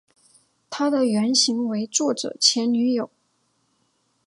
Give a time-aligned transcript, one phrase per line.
[0.71, 3.11] 她的原型为作者前女友。